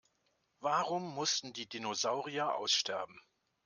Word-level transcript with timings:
Warum 0.61 1.13
mussten 1.13 1.53
die 1.53 1.69
Dinosaurier 1.69 2.55
aussterben? 2.55 3.21